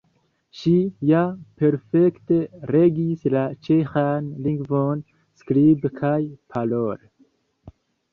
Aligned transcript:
Ŝi 0.59 0.69
ja 1.07 1.19
perfekte 1.63 2.37
regis 2.75 3.25
la 3.33 3.43
ĉeĥan 3.67 4.31
lingvon 4.47 5.05
skribe 5.43 5.93
kaj 6.01 6.19
parole. 6.55 6.99